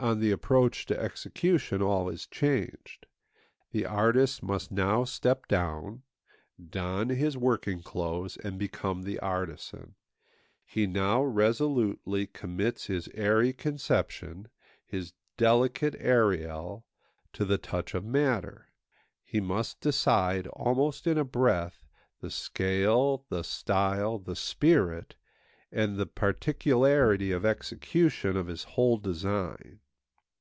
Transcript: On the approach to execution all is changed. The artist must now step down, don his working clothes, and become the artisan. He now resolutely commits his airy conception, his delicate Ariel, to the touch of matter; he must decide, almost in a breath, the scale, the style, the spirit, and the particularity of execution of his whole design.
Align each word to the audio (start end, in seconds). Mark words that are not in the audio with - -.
On 0.00 0.18
the 0.20 0.32
approach 0.32 0.84
to 0.86 0.98
execution 1.00 1.80
all 1.80 2.10
is 2.10 2.26
changed. 2.26 3.06
The 3.70 3.86
artist 3.86 4.42
must 4.42 4.70
now 4.72 5.04
step 5.04 5.46
down, 5.48 6.02
don 6.70 7.08
his 7.10 7.38
working 7.38 7.80
clothes, 7.80 8.36
and 8.36 8.58
become 8.58 9.02
the 9.04 9.18
artisan. 9.20 9.94
He 10.66 10.86
now 10.88 11.22
resolutely 11.22 12.26
commits 12.26 12.86
his 12.86 13.08
airy 13.14 13.52
conception, 13.54 14.48
his 14.84 15.14
delicate 15.38 15.94
Ariel, 15.98 16.84
to 17.32 17.44
the 17.46 17.56
touch 17.56 17.94
of 17.94 18.04
matter; 18.04 18.70
he 19.22 19.40
must 19.40 19.80
decide, 19.80 20.48
almost 20.48 21.06
in 21.06 21.16
a 21.16 21.24
breath, 21.24 21.86
the 22.20 22.32
scale, 22.32 23.24
the 23.30 23.44
style, 23.44 24.18
the 24.18 24.36
spirit, 24.36 25.14
and 25.72 25.96
the 25.96 26.04
particularity 26.06 27.30
of 27.32 27.46
execution 27.46 28.36
of 28.36 28.48
his 28.48 28.64
whole 28.64 28.98
design. 28.98 29.80